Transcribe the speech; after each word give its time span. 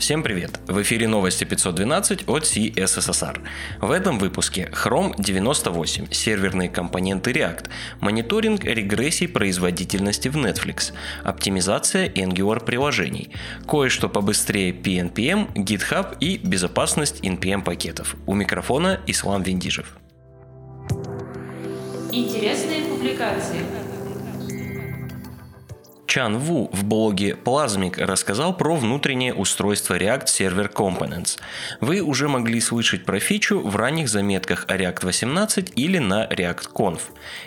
Всем 0.00 0.22
привет! 0.22 0.60
В 0.66 0.80
эфире 0.80 1.06
новости 1.08 1.44
512 1.44 2.26
от 2.26 2.44
CSSR. 2.44 3.42
В 3.82 3.90
этом 3.90 4.18
выпуске 4.18 4.72
Chrome 4.72 5.14
98, 5.18 6.10
серверные 6.10 6.70
компоненты 6.70 7.32
React, 7.32 7.66
мониторинг 8.00 8.64
регрессий 8.64 9.28
производительности 9.28 10.28
в 10.28 10.36
Netflix, 10.38 10.94
оптимизация 11.22 12.08
Angular 12.08 12.64
приложений, 12.64 13.32
кое-что 13.68 14.08
побыстрее 14.08 14.72
PNPM, 14.72 15.52
GitHub 15.52 16.16
и 16.18 16.38
безопасность 16.38 17.20
NPM 17.20 17.62
пакетов. 17.62 18.16
У 18.26 18.32
микрофона 18.32 19.00
Ислам 19.06 19.42
Виндижев. 19.42 19.98
Интересные 22.10 22.86
публикации. 22.86 23.60
Чан 26.10 26.38
Ву 26.38 26.68
в 26.72 26.82
блоге 26.82 27.36
Plasmic 27.44 28.04
рассказал 28.04 28.52
про 28.56 28.74
внутреннее 28.74 29.32
устройство 29.32 29.96
React 29.96 30.24
Server 30.24 30.68
Components. 30.68 31.38
Вы 31.80 32.00
уже 32.00 32.26
могли 32.26 32.60
слышать 32.60 33.04
про 33.04 33.20
фичу 33.20 33.60
в 33.60 33.76
ранних 33.76 34.08
заметках 34.08 34.64
о 34.66 34.76
React 34.76 35.04
18 35.04 35.72
или 35.76 35.98
на 35.98 36.26
React 36.26 36.72
Conf. 36.74 37.00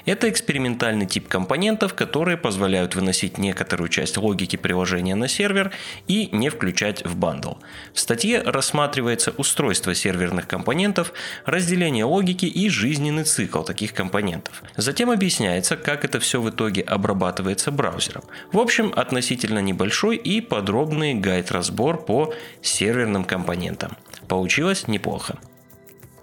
Это 0.06 0.30
экспериментальный 0.30 1.06
тип 1.06 1.28
компонентов, 1.28 1.94
которые 1.94 2.38
позволяют 2.38 2.96
выносить 2.96 3.38
некоторую 3.38 3.90
часть 3.90 4.16
логики 4.16 4.56
приложения 4.56 5.16
на 5.16 5.28
сервер 5.28 5.74
и 6.08 6.30
не 6.32 6.48
включать 6.48 7.04
в 7.04 7.18
бандл. 7.18 7.56
В 7.94 8.00
статье 8.00 8.44
рассматривается 8.44 9.34
устройство 9.36 9.94
серверных 9.94 10.48
компонентов, 10.48 11.12
разделение 11.44 12.06
логики 12.06 12.46
и 12.46 12.70
жизненный 12.70 13.26
цикл 13.26 13.64
таких 13.64 13.94
компонентов. 13.94 14.64
Затем 14.78 15.12
объясняется, 15.12 15.76
как 15.76 16.06
это 16.06 16.22
все 16.22 16.40
в 16.40 16.50
итоге 16.50 16.82
обрабатывается 16.82 17.70
браузером. 17.70 18.24
В 18.54 18.60
общем, 18.60 18.94
относительно 18.96 19.60
небольшой 19.60 20.16
и 20.16 20.40
подробный 20.40 21.16
гайд-разбор 21.16 22.06
по 22.06 22.34
серверным 22.62 23.26
компонентам. 23.26 23.98
Получилось 24.28 24.88
неплохо. 24.88 25.40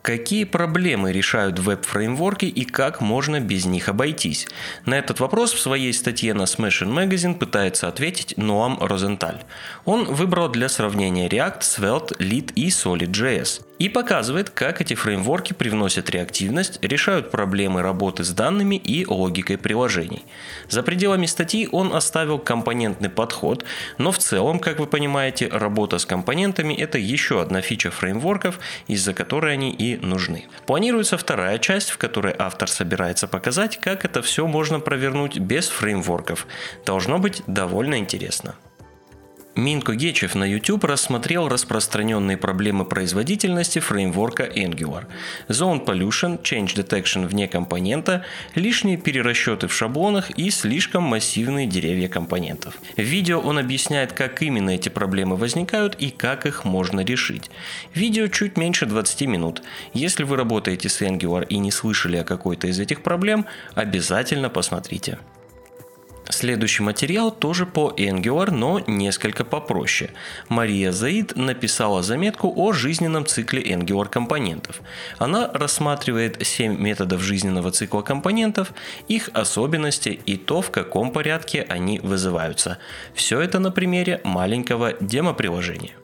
Какие 0.02 0.44
проблемы 0.44 1.12
решают 1.12 1.58
веб-фреймворки 1.58 2.46
и 2.46 2.64
как 2.64 3.00
можно 3.00 3.40
без 3.40 3.66
них 3.66 3.88
обойтись? 3.88 4.46
На 4.86 4.96
этот 4.98 5.20
вопрос 5.20 5.52
в 5.52 5.60
своей 5.60 5.92
статье 5.92 6.32
на 6.32 6.42
Smashing 6.42 6.94
Magazine 6.94 7.34
пытается 7.34 7.88
ответить 7.88 8.38
Ноам 8.38 8.78
Розенталь. 8.80 9.42
Он 9.84 10.04
выбрал 10.04 10.48
для 10.48 10.68
сравнения 10.68 11.28
React, 11.28 11.60
Svelte, 11.60 12.16
Lead 12.18 12.52
и 12.54 12.68
Solid.js 12.68 13.62
и 13.80 13.88
показывает, 13.88 14.50
как 14.50 14.82
эти 14.82 14.94
фреймворки 14.94 15.54
привносят 15.54 16.10
реактивность, 16.10 16.78
решают 16.82 17.30
проблемы 17.30 17.80
работы 17.80 18.24
с 18.24 18.30
данными 18.30 18.76
и 18.76 19.06
логикой 19.06 19.56
приложений. 19.56 20.22
За 20.68 20.82
пределами 20.82 21.24
статьи 21.24 21.66
он 21.72 21.94
оставил 21.94 22.38
компонентный 22.38 23.08
подход, 23.08 23.64
но 23.96 24.12
в 24.12 24.18
целом, 24.18 24.60
как 24.60 24.78
вы 24.78 24.86
понимаете, 24.86 25.48
работа 25.48 25.98
с 25.98 26.04
компонентами– 26.04 26.74
это 26.78 26.98
еще 26.98 27.40
одна 27.40 27.62
фича 27.62 27.90
фреймворков, 27.90 28.60
из-за 28.86 29.14
которой 29.14 29.54
они 29.54 29.70
и 29.70 29.96
нужны. 29.96 30.44
Планируется 30.66 31.16
вторая 31.16 31.58
часть, 31.58 31.88
в 31.88 31.96
которой 31.96 32.34
автор 32.38 32.68
собирается 32.68 33.28
показать, 33.28 33.78
как 33.78 34.04
это 34.04 34.20
все 34.20 34.46
можно 34.46 34.78
провернуть 34.80 35.38
без 35.38 35.68
фреймворков. 35.68 36.46
Должно 36.84 37.18
быть 37.18 37.42
довольно 37.46 37.96
интересно. 37.98 38.56
Минко 39.56 39.96
Гечев 39.96 40.36
на 40.36 40.44
YouTube 40.44 40.84
рассмотрел 40.84 41.48
распространенные 41.48 42.36
проблемы 42.36 42.84
производительности 42.84 43.80
фреймворка 43.80 44.44
Angular. 44.44 45.06
Zone 45.48 45.84
Pollution, 45.84 46.40
Change 46.40 46.76
Detection 46.76 47.26
вне 47.26 47.48
компонента, 47.48 48.24
лишние 48.54 48.96
перерасчеты 48.96 49.66
в 49.66 49.74
шаблонах 49.74 50.30
и 50.30 50.50
слишком 50.50 51.02
массивные 51.02 51.66
деревья 51.66 52.06
компонентов. 52.08 52.74
В 52.96 53.02
видео 53.02 53.40
он 53.40 53.58
объясняет, 53.58 54.12
как 54.12 54.40
именно 54.40 54.70
эти 54.70 54.88
проблемы 54.88 55.36
возникают 55.36 55.96
и 55.96 56.10
как 56.10 56.46
их 56.46 56.64
можно 56.64 57.00
решить. 57.00 57.50
Видео 57.92 58.28
чуть 58.28 58.56
меньше 58.56 58.86
20 58.86 59.22
минут. 59.22 59.62
Если 59.92 60.22
вы 60.22 60.36
работаете 60.36 60.88
с 60.88 61.02
Angular 61.02 61.44
и 61.44 61.58
не 61.58 61.72
слышали 61.72 62.18
о 62.18 62.24
какой-то 62.24 62.68
из 62.68 62.78
этих 62.78 63.02
проблем, 63.02 63.46
обязательно 63.74 64.48
посмотрите. 64.48 65.18
Следующий 66.30 66.82
материал 66.82 67.30
тоже 67.30 67.66
по 67.66 67.92
Angular, 67.96 68.50
но 68.50 68.80
несколько 68.86 69.44
попроще. 69.44 70.10
Мария 70.48 70.92
Заид 70.92 71.36
написала 71.36 72.02
заметку 72.02 72.52
о 72.56 72.72
жизненном 72.72 73.26
цикле 73.26 73.62
Angular 73.62 74.08
компонентов. 74.08 74.80
Она 75.18 75.50
рассматривает 75.52 76.46
7 76.46 76.80
методов 76.80 77.20
жизненного 77.20 77.72
цикла 77.72 78.02
компонентов, 78.02 78.72
их 79.08 79.30
особенности 79.34 80.20
и 80.24 80.36
то, 80.36 80.62
в 80.62 80.70
каком 80.70 81.12
порядке 81.12 81.66
они 81.68 81.98
вызываются. 81.98 82.78
Все 83.12 83.40
это 83.40 83.58
на 83.58 83.70
примере 83.70 84.20
маленького 84.24 84.94
демо-приложения. 85.00 85.99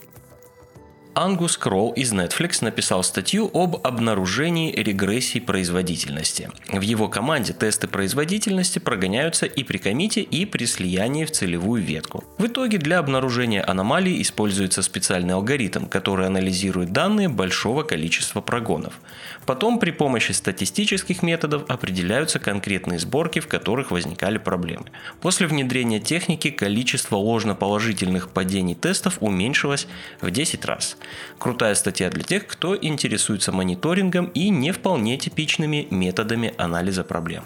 Ангус 1.19 1.57
Кроу 1.57 1.93
из 1.93 2.13
Netflix 2.13 2.59
написал 2.63 3.03
статью 3.03 3.51
об 3.55 3.77
обнаружении 3.87 4.71
регрессий 4.71 5.41
производительности. 5.41 6.51
В 6.71 6.83
его 6.83 7.09
команде 7.09 7.55
тесты 7.55 7.89
производительности 7.89 8.81
прогоняются 8.81 9.47
и 9.47 9.65
при 9.65 9.79
комите, 9.79 10.21
и 10.21 10.45
при 10.45 10.67
слиянии 10.67 11.25
в 11.25 11.31
целевую 11.31 11.83
ветку. 11.83 12.23
В 12.37 12.49
итоге 12.49 12.77
для 12.77 12.99
обнаружения 12.99 13.67
аномалий 13.67 14.21
используется 14.21 14.83
специальный 14.83 15.33
алгоритм, 15.33 15.87
который 15.87 16.27
анализирует 16.27 16.93
данные 16.93 17.31
большого 17.31 17.83
количества 17.83 18.43
прогонов. 18.43 19.01
Потом 19.47 19.79
при 19.79 19.93
помощи 19.93 20.33
статистических 20.33 21.23
методов 21.23 21.65
определяются 21.69 22.39
конкретные 22.39 22.99
сборки, 22.99 23.41
в 23.41 23.49
которых 23.49 23.91
возникали 23.91 24.37
проблемы. 24.37 24.85
После 25.23 25.47
внедрения 25.47 25.99
техники 25.99 26.51
количество 26.51 27.17
ложноположительных 27.17 28.29
падений 28.29 28.75
тестов 28.75 29.17
уменьшилось 29.21 29.89
в 30.21 30.31
10 30.31 30.63
раз. 30.67 30.99
Крутая 31.39 31.75
статья 31.75 32.11
для 32.11 32.23
тех, 32.23 32.47
кто 32.47 32.77
интересуется 32.77 33.53
мониторингом 33.53 34.27
и 34.27 34.49
не 34.49 34.73
вполне 34.73 35.17
типичными 35.19 35.87
методами 35.91 36.55
анализа 36.59 37.05
проблем. 37.05 37.45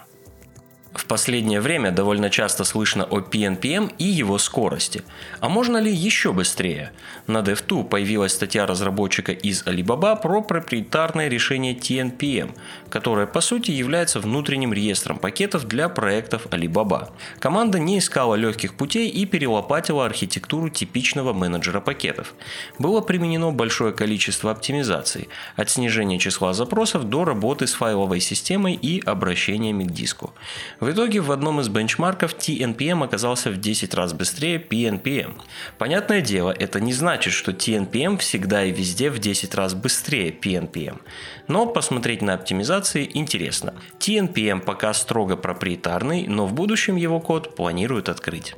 В 0.92 1.06
последнее 1.06 1.60
время 1.60 1.92
довольно 1.92 2.30
часто 2.30 2.64
слышно 2.64 3.04
о 3.04 3.20
PNPM 3.20 3.92
и 3.98 4.04
его 4.04 4.38
скорости. 4.38 5.04
А 5.38 5.48
можно 5.48 5.76
ли 5.76 5.92
еще 5.92 6.32
быстрее? 6.32 6.90
На 7.28 7.38
Dev2 7.38 7.84
появилась 7.84 8.32
статья 8.32 8.66
разработчика 8.66 9.30
из 9.30 9.62
Alibaba 9.66 10.20
про 10.20 10.42
проприетарное 10.42 11.28
решение 11.28 11.74
TNPM, 11.74 12.56
которое 12.88 13.28
по 13.28 13.40
сути 13.40 13.70
является 13.70 14.18
внутренним 14.18 14.72
реестром 14.72 15.18
пакетов 15.18 15.68
для 15.68 15.88
проектов 15.88 16.48
Alibaba. 16.50 17.10
Команда 17.38 17.78
не 17.78 18.00
искала 18.00 18.34
легких 18.34 18.74
путей 18.74 19.08
и 19.08 19.26
перелопатила 19.26 20.04
архитектуру 20.04 20.70
типичного 20.70 21.32
менеджера 21.32 21.80
пакетов. 21.80 22.34
Было 22.80 23.00
применено 23.00 23.52
большое 23.52 23.92
количество 23.92 24.50
оптимизаций, 24.50 25.28
от 25.54 25.70
снижения 25.70 26.18
числа 26.18 26.52
запросов 26.52 27.04
до 27.04 27.24
работы 27.24 27.68
с 27.68 27.74
файловой 27.74 28.18
системой 28.18 28.74
и 28.74 29.00
обращениями 29.00 29.84
к 29.84 29.92
диску. 29.92 30.34
В 30.80 30.90
итоге 30.90 31.20
в 31.20 31.30
одном 31.30 31.60
из 31.60 31.68
бенчмарков 31.68 32.34
TNPM 32.34 33.04
оказался 33.04 33.50
в 33.50 33.58
10 33.58 33.92
раз 33.92 34.14
быстрее 34.14 34.56
PNPM. 34.58 35.34
Понятное 35.76 36.22
дело, 36.22 36.54
это 36.58 36.80
не 36.80 36.94
значит, 36.94 37.34
что 37.34 37.52
TNPM 37.52 38.16
всегда 38.16 38.64
и 38.64 38.72
везде 38.72 39.10
в 39.10 39.18
10 39.18 39.54
раз 39.54 39.74
быстрее 39.74 40.30
PNPM. 40.30 41.00
Но 41.48 41.66
посмотреть 41.66 42.22
на 42.22 42.32
оптимизации 42.32 43.10
интересно. 43.12 43.74
TNPM 43.98 44.60
пока 44.60 44.94
строго 44.94 45.36
проприетарный, 45.36 46.26
но 46.26 46.46
в 46.46 46.54
будущем 46.54 46.96
его 46.96 47.20
код 47.20 47.54
планируют 47.56 48.08
открыть. 48.08 48.54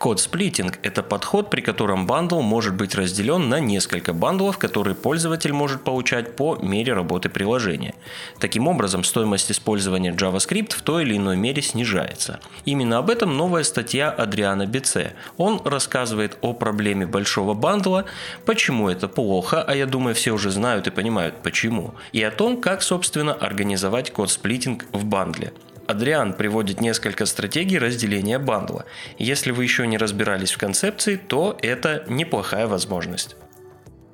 Code 0.00 0.24
splitting– 0.24 0.78
это 0.82 1.02
подход, 1.02 1.50
при 1.50 1.60
котором 1.60 2.06
бандл 2.06 2.40
может 2.40 2.74
быть 2.74 2.94
разделен 2.94 3.50
на 3.50 3.60
несколько 3.60 4.14
бандлов, 4.14 4.56
которые 4.56 4.94
пользователь 4.94 5.52
может 5.52 5.84
получать 5.84 6.36
по 6.36 6.56
мере 6.56 6.94
работы 6.94 7.28
приложения. 7.28 7.94
Таким 8.38 8.66
образом, 8.66 9.04
стоимость 9.04 9.52
использования 9.52 10.12
JavaScript 10.12 10.74
в 10.74 10.80
той 10.80 11.02
или 11.02 11.18
иной 11.18 11.36
мере 11.36 11.60
снижается. 11.60 12.40
Именно 12.64 12.96
об 12.96 13.10
этом 13.10 13.36
новая 13.36 13.62
статья 13.62 14.08
Адриана 14.08 14.64
Беце. 14.64 15.12
Он 15.36 15.60
рассказывает 15.66 16.38
о 16.40 16.54
проблеме 16.54 17.04
большого 17.04 17.52
бандла, 17.52 18.06
почему 18.46 18.88
это 18.88 19.06
плохо, 19.06 19.62
а 19.62 19.74
я 19.74 19.84
думаю 19.84 20.14
все 20.14 20.32
уже 20.32 20.50
знают 20.50 20.86
и 20.86 20.90
понимают 20.90 21.42
почему, 21.42 21.92
и 22.12 22.22
о 22.22 22.30
том, 22.30 22.62
как 22.62 22.82
собственно 22.82 23.34
организовать 23.34 24.14
код-сплитинг 24.14 24.86
в 24.92 25.04
бандле. 25.04 25.52
Адриан 25.90 26.34
приводит 26.34 26.80
несколько 26.80 27.26
стратегий 27.26 27.78
разделения 27.78 28.38
бандла. 28.38 28.84
Если 29.18 29.50
вы 29.50 29.64
еще 29.64 29.88
не 29.88 29.98
разбирались 29.98 30.52
в 30.52 30.58
концепции, 30.58 31.16
то 31.16 31.58
это 31.62 32.04
неплохая 32.08 32.68
возможность. 32.68 33.36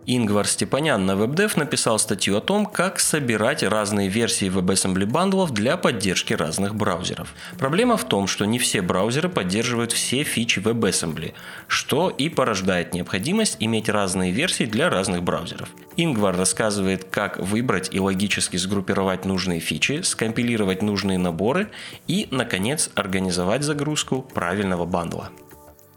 Ингвар 0.09 0.47
Степанян 0.47 1.05
на 1.05 1.13
WebDev 1.13 1.59
написал 1.59 1.99
статью 1.99 2.37
о 2.37 2.41
том, 2.41 2.65
как 2.65 3.01
собирать 3.01 3.65
разные 3.65 4.09
версии 4.09 4.49
WebAssembly 4.49 5.05
бандлов 5.05 5.51
для 5.51 5.77
поддержки 5.77 6.33
разных 6.33 6.77
браузеров. 6.77 7.35
Проблема 7.59 7.97
в 7.97 8.05
том, 8.05 8.29
что 8.29 8.45
не 8.45 8.61
все 8.61 8.83
браузеры 8.83 9.29
поддерживают 9.29 9.91
все 9.91 10.23
фичи 10.23 10.61
WebAssembly, 10.61 11.35
что 11.67 12.09
и 12.09 12.29
порождает 12.29 12.95
необходимость 12.95 13.57
иметь 13.59 13.89
разные 13.89 14.31
версии 14.31 14.65
для 14.65 14.91
разных 14.91 15.25
браузеров. 15.25 15.69
Ингвар 15.97 16.37
рассказывает, 16.37 17.05
как 17.11 17.39
выбрать 17.39 17.89
и 17.93 17.99
логически 17.99 18.57
сгруппировать 18.57 19.25
нужные 19.25 19.59
фичи, 19.59 20.03
скомпилировать 20.03 20.83
нужные 20.83 21.19
наборы 21.19 21.69
и, 22.07 22.29
наконец, 22.31 22.91
организовать 22.95 23.65
загрузку 23.65 24.23
правильного 24.23 24.85
бандла. 24.85 25.31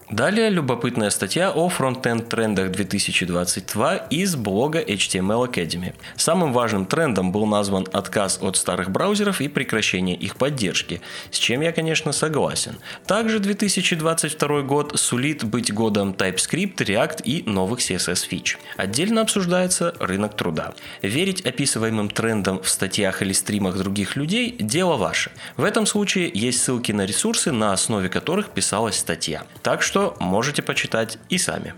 Далее 0.10 0.50
любопытная 0.50 1.12
статья 1.12 1.52
о 1.52 1.70
фронтенд 1.70 2.30
трендах 2.30 2.72
2022 2.72 3.96
из 4.10 4.36
блога 4.36 4.82
HTML 4.82 5.48
Academy. 5.48 5.94
Самым 6.16 6.52
важным 6.52 6.88
трендом 6.88 7.32
был 7.32 7.46
назван 7.46 7.86
отказ 7.94 8.40
от 8.42 8.58
старых 8.58 8.90
браузеров 8.90 9.40
и 9.40 9.48
прекращение 9.48 10.16
их 10.16 10.36
поддержки, 10.36 11.02
с 11.30 11.38
чем 11.38 11.62
я, 11.62 11.72
конечно, 11.72 12.12
согласен. 12.12 12.80
Также 13.06 13.38
2022 13.38 14.62
год 14.64 15.00
сулит 15.00 15.44
быть 15.44 15.72
годом 15.72 16.16
TypeScript, 16.18 16.78
React 16.78 17.22
и 17.22 17.44
новых 17.48 17.80
CSS 17.80 18.28
фич. 18.28 18.58
Отдельно 18.78 19.22
обсуждается 19.22 19.94
рынок 20.00 20.36
труда. 20.36 20.74
Верить 21.04 21.46
описываемым 21.46 22.10
трендам 22.10 22.64
в 22.64 22.70
статьях 22.70 23.22
или 23.22 23.32
стримах 23.32 23.78
других 23.78 24.16
людей– 24.16 24.56
дело 24.60 24.98
ваше. 24.98 25.30
В 25.56 25.64
этом 25.64 25.86
случае 25.86 26.32
есть 26.34 26.64
ссылки 26.64 26.92
на 26.92 27.06
ресурсы, 27.06 27.52
на 27.52 27.74
основе 27.74 28.10
которых 28.10 28.50
писалась 28.50 28.98
статья. 28.98 29.44
Так 29.62 29.84
что 29.84 29.99
что 30.00 30.16
можете 30.22 30.62
почитать 30.62 31.18
и 31.28 31.38
сами. 31.38 31.74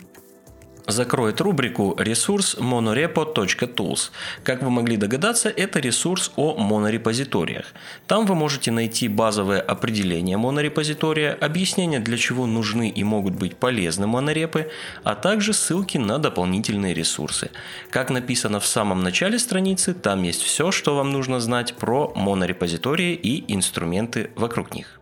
Закроет 0.88 1.42
рубрику 1.42 1.96
ресурс 1.98 2.56
monorepo.tools. 2.56 4.12
Как 4.44 4.62
вы 4.62 4.70
могли 4.70 4.98
догадаться, 4.98 5.50
это 5.50 5.80
ресурс 5.80 6.32
о 6.36 6.56
монорепозиториях. 6.56 7.74
Там 8.06 8.26
вы 8.28 8.36
можете 8.36 8.72
найти 8.72 9.08
базовое 9.08 9.60
определение 9.60 10.38
монорепозитория, 10.38 11.34
объяснение, 11.34 12.00
для 12.00 12.18
чего 12.18 12.46
нужны 12.46 12.90
и 12.90 13.04
могут 13.04 13.34
быть 13.34 13.56
полезны 13.56 14.06
монорепы, 14.06 14.70
а 15.04 15.16
также 15.16 15.54
ссылки 15.54 15.98
на 15.98 16.20
дополнительные 16.20 16.94
ресурсы. 16.94 17.50
Как 17.90 18.12
написано 18.12 18.60
в 18.60 18.68
самом 18.68 19.02
начале 19.02 19.40
страницы, 19.40 19.94
там 19.96 20.22
есть 20.24 20.44
все, 20.44 20.72
что 20.72 20.96
вам 20.96 21.12
нужно 21.12 21.40
знать 21.40 21.74
про 21.74 22.14
монорепозитории 22.16 23.14
и 23.14 23.52
инструменты 23.52 24.30
вокруг 24.36 24.76
них. 24.76 25.01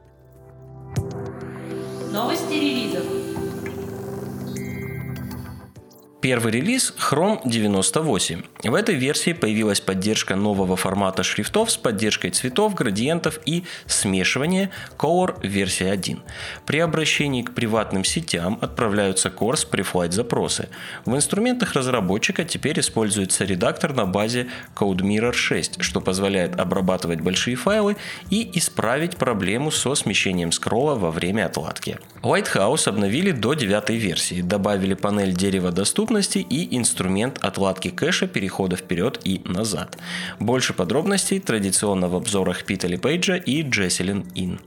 Первый 6.30 6.52
релиз 6.52 6.94
Chrome 6.96 7.42
98. 7.44 8.44
В 8.62 8.76
этой 8.76 8.94
версии 8.94 9.34
появилась 9.34 9.82
поддержка 9.82 10.36
нового 10.36 10.76
формата 10.76 11.24
шрифтов 11.24 11.72
с 11.72 11.78
поддержкой 11.78 12.30
цветов, 12.30 12.76
градиентов 12.76 13.40
и 13.48 13.64
смешивания 13.88 14.70
Core 14.96 15.40
версия 15.42 15.90
1. 15.92 16.22
При 16.68 16.78
обращении 16.82 17.42
к 17.42 17.56
приватным 17.56 18.04
сетям 18.04 18.60
отправляются 18.62 19.30
Core 19.30 19.56
с 19.56 19.66
preflight 19.66 20.12
запросы. 20.12 20.70
В 21.04 21.16
инструментах 21.16 21.74
разработчика 21.74 22.46
теперь 22.46 22.80
используется 22.80 23.44
редактор 23.44 23.94
на 23.94 24.06
базе 24.06 24.50
CodeMirror 24.76 25.34
6, 25.34 25.82
что 25.82 26.00
позволяет 26.00 26.60
обрабатывать 26.60 27.22
большие 27.22 27.56
файлы 27.56 27.98
и 28.30 28.52
исправить 28.54 29.18
проблему 29.18 29.72
со 29.72 29.96
смещением 29.96 30.52
скролла 30.52 30.94
во 30.94 31.10
время 31.10 31.48
отладки. 31.48 31.98
Lighthouse 32.22 32.90
обновили 32.90 33.32
до 33.32 33.54
9 33.54 33.90
версии, 33.92 34.42
добавили 34.42 34.94
панель 34.94 35.34
дерева 35.34 35.72
доступности 35.72 36.40
и 36.40 36.78
инструмент 36.78 37.38
отладки 37.42 37.90
кэша 37.90 38.28
перехода 38.28 38.76
вперед 38.76 39.22
и 39.24 39.42
назад. 39.46 39.98
Больше 40.40 40.74
подробностей 40.74 41.40
традиционно 41.40 42.10
в 42.10 42.16
обзорах 42.16 42.66
Питали 42.66 42.98
Пейджа 42.98 43.36
и 43.36 43.62
Джесселин 43.62 44.26
Ин. 44.36 44.60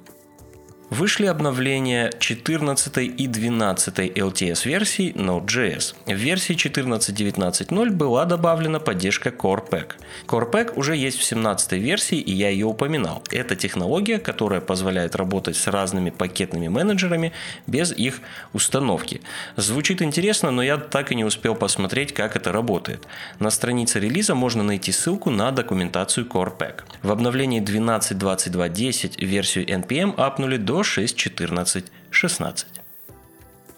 Вышли 0.93 1.25
обновления 1.25 2.12
14 2.19 2.99
и 2.99 3.27
12 3.27 3.99
LTS 3.99 4.69
версий 4.69 5.12
Node.js. 5.12 5.94
В 6.05 6.12
версии 6.12 6.55
14.19.0 6.55 7.91
была 7.93 8.27
добавлена 8.27 8.79
поддержка 8.79 9.31
CorePack. 9.31 9.93
CorePack 10.27 10.75
уже 10.77 10.94
есть 10.94 11.17
в 11.17 11.25
17 11.25 11.73
версии, 11.73 12.19
и 12.19 12.35
я 12.35 12.50
ее 12.50 12.67
упоминал. 12.67 13.23
Это 13.31 13.56
технология, 13.56 14.19
которая 14.19 14.61
позволяет 14.61 15.17
работать 15.17 15.56
с 15.56 15.67
разными 15.67 16.11
пакетными 16.11 16.69
менеджерами 16.69 17.33
без 17.67 17.91
их 17.93 18.21
установки. 18.53 19.23
Звучит 19.56 20.03
интересно, 20.03 20.50
но 20.50 20.62
я 20.62 20.77
так 20.77 21.11
и 21.11 21.15
не 21.15 21.25
успел 21.25 21.55
посмотреть, 21.55 22.12
как 22.12 22.37
это 22.37 22.53
работает. 22.53 23.06
На 23.38 23.49
странице 23.49 23.99
релиза 23.99 24.35
можно 24.35 24.62
найти 24.62 24.93
ссылку 24.93 25.31
на 25.31 25.53
документацию 25.53 26.27
CorePack. 26.27 26.81
В 27.03 27.11
обновлении 27.11 27.62
12.22.10 27.62 29.25
версию 29.25 29.67
NPM 29.67 30.15
апнули 30.19 30.59
до 30.59 30.81
6.14.16. 30.82 32.67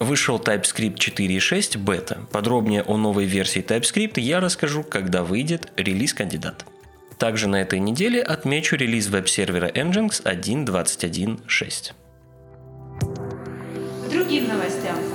Вышел 0.00 0.38
TypeScript 0.38 0.96
4.6 0.96 1.78
бета. 1.78 2.18
Подробнее 2.32 2.82
о 2.82 2.96
новой 2.96 3.26
версии 3.26 3.62
TypeScript 3.62 4.20
я 4.20 4.40
расскажу, 4.40 4.82
когда 4.82 5.22
выйдет 5.22 5.72
релиз-кандидат. 5.76 6.66
Также 7.18 7.48
на 7.48 7.62
этой 7.62 7.78
неделе 7.78 8.20
отмечу 8.20 8.76
релиз 8.76 9.08
веб-сервера 9.08 9.68
Nginx 9.68 10.24
1.21.6. 10.24 11.92
Другим 14.10 14.48
новостям. 14.48 15.13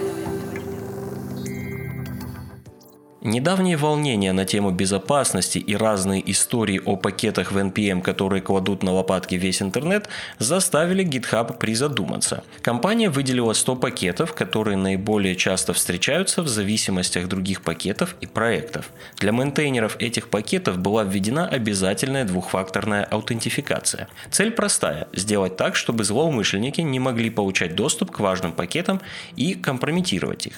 Недавние 3.21 3.75
волнения 3.75 4.31
на 4.31 4.45
тему 4.45 4.71
безопасности 4.71 5.57
и 5.57 5.75
разные 5.75 6.31
истории 6.31 6.79
о 6.85 6.95
пакетах 6.95 7.51
в 7.51 7.57
NPM, 7.57 8.01
которые 8.01 8.41
кладут 8.41 8.81
на 8.81 8.93
лопатки 8.93 9.35
весь 9.35 9.61
интернет, 9.61 10.07
заставили 10.37 11.05
GitHub 11.05 11.57
призадуматься. 11.57 12.45
Компания 12.61 13.09
выделила 13.09 13.51
100 13.51 13.75
пакетов, 13.75 14.33
которые 14.33 14.77
наиболее 14.77 15.35
часто 15.35 15.73
встречаются 15.73 16.41
в 16.41 16.47
зависимостях 16.47 17.27
других 17.27 17.61
пакетов 17.61 18.15
и 18.21 18.25
проектов. 18.25 18.89
Для 19.17 19.33
мейнтейнеров 19.33 19.97
этих 19.99 20.29
пакетов 20.29 20.77
была 20.77 21.03
введена 21.03 21.45
обязательная 21.45 22.23
двухфакторная 22.23 23.03
аутентификация. 23.03 24.07
Цель 24.31 24.51
простая– 24.51 25.09
сделать 25.13 25.57
так, 25.57 25.75
чтобы 25.75 26.05
злоумышленники 26.05 26.79
не 26.79 27.01
могли 27.01 27.29
получать 27.29 27.75
доступ 27.75 28.11
к 28.11 28.21
важным 28.21 28.53
пакетам 28.53 29.01
и 29.35 29.55
компрометировать 29.55 30.47
их. 30.47 30.53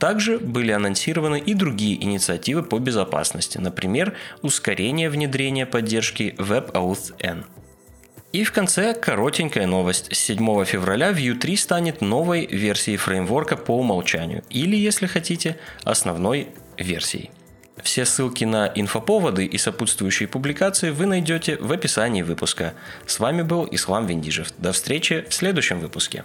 Также 0.00 0.38
были 0.38 0.72
анонсированы 0.72 1.38
и 1.38 1.54
другие 1.54 1.99
инициативы 2.02 2.62
по 2.62 2.78
безопасности, 2.78 3.58
например, 3.58 4.14
ускорение 4.42 5.10
внедрения 5.10 5.66
поддержки 5.66 6.34
WebAuthn. 6.38 7.44
И 8.32 8.44
в 8.44 8.52
конце 8.52 8.94
коротенькая 8.94 9.66
новость. 9.66 10.14
С 10.14 10.18
7 10.18 10.64
февраля 10.64 11.10
Vue 11.10 11.34
3 11.34 11.56
станет 11.56 12.00
новой 12.00 12.46
версией 12.46 12.96
фреймворка 12.96 13.56
по 13.56 13.76
умолчанию, 13.78 14.44
или, 14.50 14.76
если 14.76 15.06
хотите, 15.06 15.56
основной 15.82 16.48
версией. 16.78 17.30
Все 17.82 18.04
ссылки 18.04 18.44
на 18.44 18.70
инфоповоды 18.74 19.46
и 19.46 19.58
сопутствующие 19.58 20.28
публикации 20.28 20.90
вы 20.90 21.06
найдете 21.06 21.56
в 21.56 21.72
описании 21.72 22.22
выпуска. 22.22 22.74
С 23.06 23.18
вами 23.18 23.42
был 23.42 23.66
Ислам 23.70 24.06
Виндижев. 24.06 24.52
До 24.58 24.72
встречи 24.72 25.24
в 25.28 25.34
следующем 25.34 25.80
выпуске. 25.80 26.24